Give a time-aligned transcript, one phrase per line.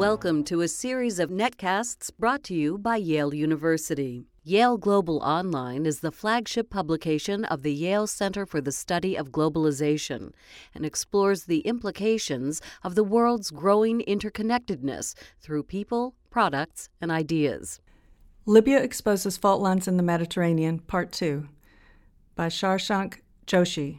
[0.00, 4.24] Welcome to a series of netcasts brought to you by Yale University.
[4.42, 9.30] Yale Global Online is the flagship publication of the Yale Center for the Study of
[9.30, 10.32] Globalization
[10.74, 17.78] and explores the implications of the world's growing interconnectedness through people, products, and ideas.
[18.46, 21.46] Libya exposes fault lines in the Mediterranean, Part 2,
[22.34, 23.98] by Shashank Joshi,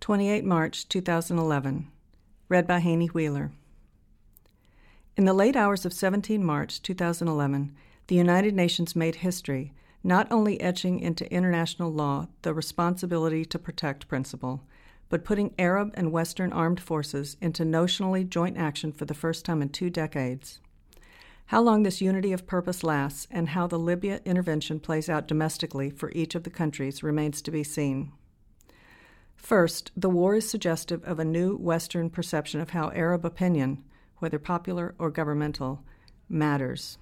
[0.00, 1.90] 28 March 2011.
[2.50, 3.52] Read by Haney Wheeler.
[5.20, 10.58] In the late hours of 17 March 2011, the United Nations made history, not only
[10.62, 14.62] etching into international law the responsibility to protect principle,
[15.10, 19.60] but putting Arab and Western armed forces into notionally joint action for the first time
[19.60, 20.58] in two decades.
[21.48, 25.90] How long this unity of purpose lasts and how the Libya intervention plays out domestically
[25.90, 28.10] for each of the countries remains to be seen.
[29.36, 33.84] First, the war is suggestive of a new Western perception of how Arab opinion,
[34.20, 35.82] whether popular or governmental,
[36.28, 36.96] matters.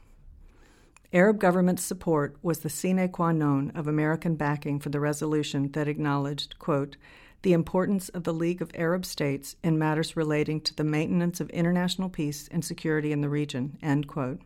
[1.12, 5.88] Arab government support was the sine qua non of American backing for the resolution that
[5.88, 6.97] acknowledged, quote,
[7.42, 11.48] the importance of the League of Arab States in matters relating to the maintenance of
[11.50, 14.41] international peace and security in the region, end quote.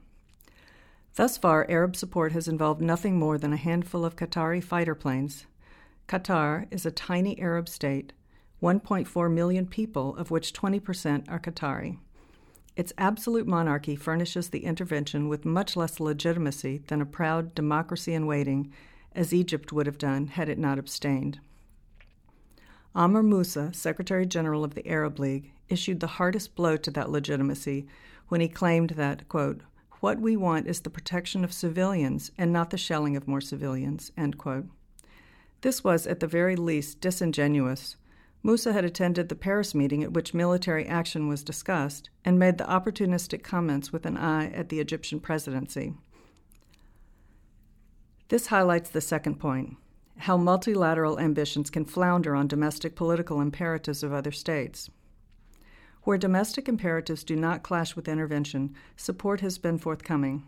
[1.15, 5.47] Thus far, Arab support has involved nothing more than a handful of Qatari fighter planes.
[6.09, 8.13] Qatar is a tiny Arab state,
[8.63, 11.99] 1.4 million people, of which 20% are Qatari.
[12.75, 18.27] Its absolute monarchy furnishes the intervention with much less legitimacy than a proud democracy in
[18.27, 18.73] waiting,
[19.15, 21.39] as Egypt would have done had it not abstained.
[22.95, 27.87] Amr Moussa, Secretary General of the Arab League, issued the hardest blow to that legitimacy
[28.29, 29.61] when he claimed that, quote,
[30.01, 34.11] what we want is the protection of civilians and not the shelling of more civilians,
[34.17, 34.67] end quote.
[35.61, 37.97] This was, at the very least, disingenuous,
[38.43, 42.65] Moussa had attended the Paris meeting at which military action was discussed and made the
[42.65, 45.95] opportunistic comments with an eye at the Egyptian presidency.
[48.29, 49.77] This highlights the second point
[50.19, 54.91] how multilateral ambitions can flounder on domestic political imperatives of other states.
[56.03, 60.45] Where domestic imperatives do not clash with intervention, support has been forthcoming.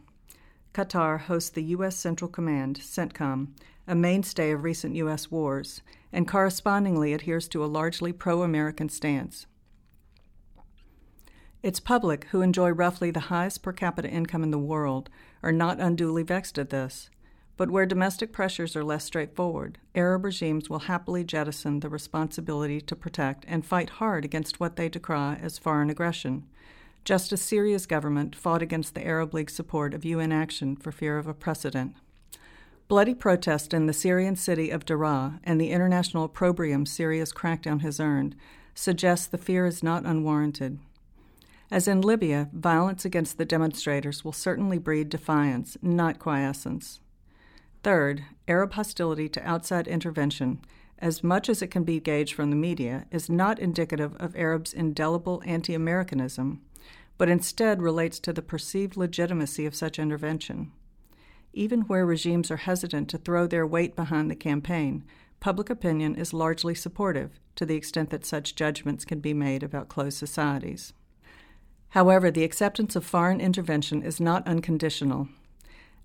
[0.75, 1.95] Qatar hosts the U.S.
[1.95, 3.49] Central Command, CENTCOM,
[3.87, 5.31] a mainstay of recent U.S.
[5.31, 9.47] wars, and correspondingly adheres to a largely pro American stance.
[11.63, 15.09] Its public, who enjoy roughly the highest per capita income in the world,
[15.45, 17.09] are not unduly vexed at this.
[17.57, 22.97] But where domestic pressures are less straightforward, Arab regimes will happily jettison the responsibility to
[22.97, 26.47] protect and fight hard against what they decry as foreign aggression,
[27.05, 31.19] just as Syria's government fought against the Arab League's support of UN action for fear
[31.19, 31.95] of a precedent.
[32.89, 38.01] Bloody protest in the Syrian city of Daraa and the international opprobrium Syria's crackdown has
[38.01, 38.37] earned
[38.75, 40.79] suggests the fear is not unwarranted.
[41.71, 47.01] As in Libya, violence against the demonstrators will certainly breed defiance, not quiescence.
[47.83, 50.61] Third, Arab hostility to outside intervention,
[50.99, 54.73] as much as it can be gauged from the media, is not indicative of Arabs'
[54.73, 56.63] indelible anti Americanism,
[57.17, 60.73] but instead relates to the perceived legitimacy of such intervention.
[61.53, 65.05] Even where regimes are hesitant to throw their weight behind the campaign,
[65.39, 69.89] public opinion is largely supportive to the extent that such judgments can be made about
[69.89, 70.93] closed societies.
[71.91, 75.29] However, the acceptance of foreign intervention is not unconditional.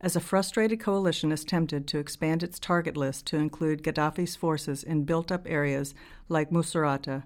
[0.02, 4.84] As a frustrated coalition is tempted to expand its target list to include Gaddafi's forces
[4.84, 5.96] in built up areas
[6.30, 7.24] like Misrata,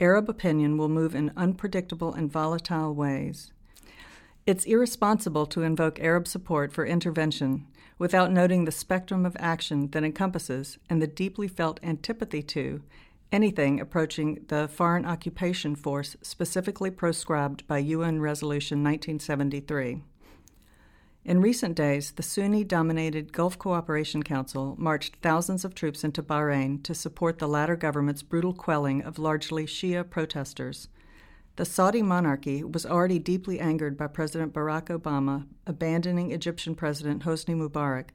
[0.00, 3.52] Arab opinion will move in unpredictable and volatile ways.
[4.46, 7.66] It's irresponsible to invoke Arab support for intervention
[7.98, 12.82] without noting the spectrum of action that encompasses and the deeply felt antipathy to
[13.32, 20.02] anything approaching the foreign occupation force specifically proscribed by UN Resolution 1973.
[21.24, 26.82] In recent days, the Sunni dominated Gulf Cooperation Council marched thousands of troops into Bahrain
[26.82, 30.88] to support the latter government's brutal quelling of largely Shia protesters.
[31.56, 37.54] The Saudi monarchy was already deeply angered by President Barack Obama abandoning Egyptian President Hosni
[37.54, 38.08] Mubarak,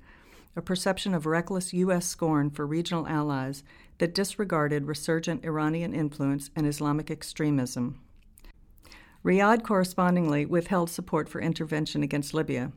[0.56, 2.06] a perception of reckless U.S.
[2.06, 3.64] scorn for regional allies
[3.98, 8.00] that disregarded resurgent Iranian influence and Islamic extremism.
[9.26, 12.72] Riyadh correspondingly withheld support for intervention against Libya,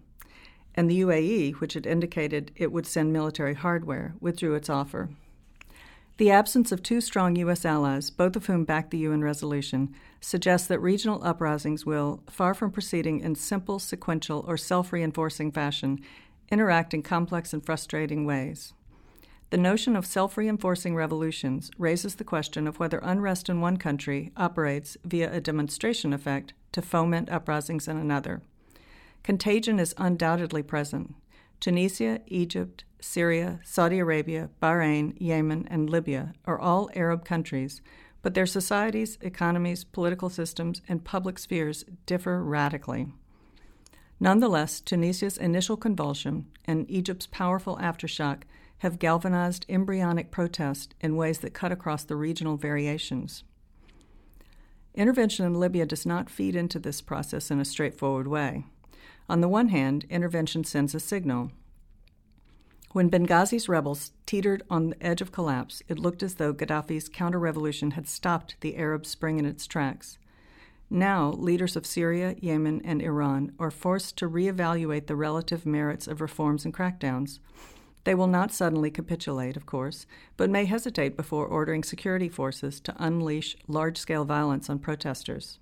[0.75, 5.11] and the UAE, which had indicated it would send military hardware, withdrew its offer.
[6.19, 7.65] The absence of two strong U.S.
[7.65, 12.71] allies, both of whom backed the UN resolution, suggests that regional uprisings will, far from
[12.71, 15.99] proceeding in simple, sequential, or self reinforcing fashion,
[16.51, 18.75] interact in complex and frustrating ways.
[19.51, 24.33] The notion of self reinforcing revolutions raises the question of whether unrest in one country
[24.37, 28.43] operates via a demonstration effect to foment uprisings in another.
[29.23, 31.15] Contagion is undoubtedly present.
[31.61, 37.81] Tunisia, Egypt, Syria, Saudi Arabia, Bahrain, Yemen, and Libya are all Arab countries,
[38.21, 43.13] but their societies, economies, political systems, and public spheres differ radically.
[44.19, 48.43] Nonetheless, Tunisia's initial convulsion and Egypt's powerful aftershock
[48.79, 53.45] have galvanized embryonic protest in ways that cut across the regional variations.
[54.95, 58.65] Intervention in Libya does not feed into this process in a straightforward way.
[59.33, 61.53] On the one hand, intervention sends a signal.
[62.91, 67.39] When Benghazi's rebels teetered on the edge of collapse, it looked as though Gaddafi's counter
[67.39, 70.19] revolution had stopped the Arab Spring in its tracks.
[70.91, 76.21] Now, leaders of Syria, Yemen, and Iran are forced to reevaluate the relative merits of
[76.21, 77.39] reforms and crackdowns.
[78.05, 80.05] They will not suddenly capitulate, of course,
[80.37, 85.59] but may hesitate before ordering security forces to unleash large scale violence on protesters.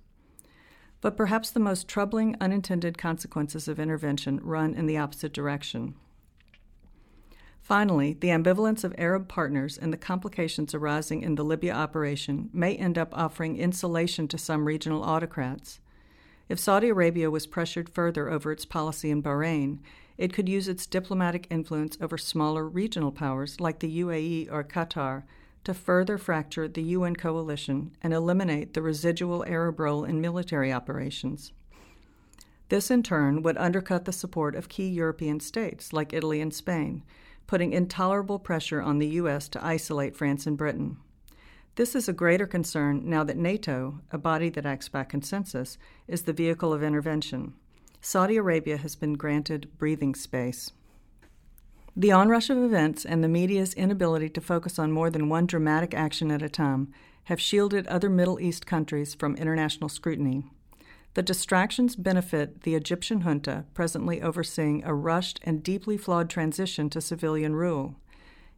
[1.01, 5.95] But perhaps the most troubling unintended consequences of intervention run in the opposite direction.
[7.61, 12.75] Finally, the ambivalence of Arab partners and the complications arising in the Libya operation may
[12.75, 15.79] end up offering insulation to some regional autocrats.
[16.49, 19.79] If Saudi Arabia was pressured further over its policy in Bahrain,
[20.17, 25.23] it could use its diplomatic influence over smaller regional powers like the UAE or Qatar
[25.63, 31.53] to further fracture the UN coalition and eliminate the residual Arab role in military operations.
[32.69, 37.03] This, in turn, would undercut the support of key European states like Italy and Spain
[37.51, 39.49] putting intolerable pressure on the U.S.
[39.49, 40.95] to isolate France and Britain.
[41.75, 45.77] This is a greater concern now that NATO, a body that acts by consensus,
[46.07, 47.53] is the vehicle of intervention.
[47.99, 50.71] Saudi Arabia has been granted breathing space.
[51.95, 55.93] The onrush of events and the media's inability to focus on more than one dramatic
[55.93, 56.93] action at a time
[57.25, 60.45] have shielded other Middle East countries from international scrutiny.
[61.15, 67.01] The distractions benefit the Egyptian junta, presently overseeing a rushed and deeply flawed transition to
[67.01, 67.95] civilian rule.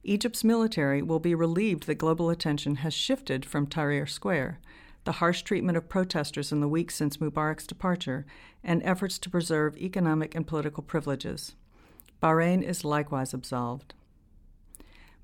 [0.04, 4.60] Egypt's military will be relieved that global attention has shifted from Tahrir Square,
[5.06, 8.28] the harsh treatment of protesters in the weeks since Mubarak's departure,
[8.64, 11.56] and efforts to preserve economic and political privileges.
[12.24, 13.94] Bahrain is likewise absolved.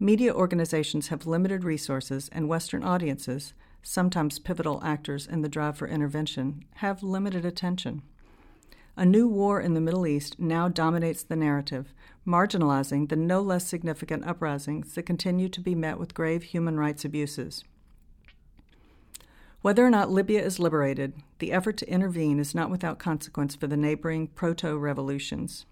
[0.02, 5.88] Media organizations have limited resources, and Western audiences, sometimes pivotal actors in the drive for
[5.88, 8.02] intervention, have limited attention.
[8.98, 11.94] A new war in the Middle East now dominates the narrative,
[12.28, 17.06] marginalizing the no less significant uprisings that continue to be met with grave human rights
[17.06, 17.64] abuses.
[19.62, 23.68] Whether or not Libya is liberated, the effort to intervene is not without consequence for
[23.68, 25.66] the neighboring proto revolutions.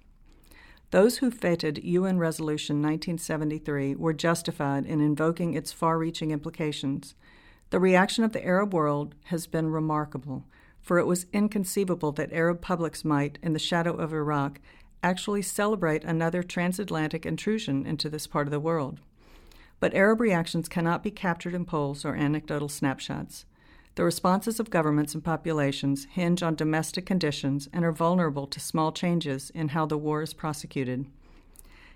[0.91, 7.15] Those who feted UN Resolution 1973 were justified in invoking its far reaching implications
[7.69, 10.45] the reaction of the Arab world has been remarkable,
[10.81, 14.61] for it was inconceivable that Arab publics might, in the shadow of Iraq,
[15.03, 19.01] actually celebrate another transatlantic intrusion into this part of the world.
[19.81, 23.45] But Arab reactions cannot be captured in polls or anecdotal snapshots.
[23.97, 28.91] The responses of governments and populations hinge on domestic conditions and are vulnerable to small
[28.91, 31.07] changes in how the war is prosecuted.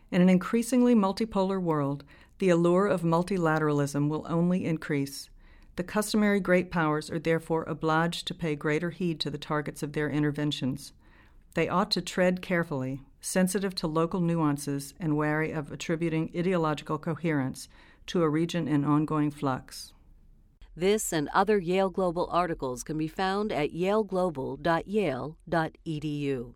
[0.10, 2.04] In an increasingly multipolar world,
[2.40, 5.30] the allure of multilateralism will only increase.
[5.76, 9.94] The customary great powers are therefore obliged to pay greater heed to the targets of
[9.94, 10.94] their interventions.
[11.54, 17.70] They ought to tread carefully, sensitive to local nuances and wary of attributing ideological coherence
[18.08, 19.94] to a region in ongoing flux.
[20.76, 26.54] This and other Yale Global articles can be found at yaleglobal.yale.edu.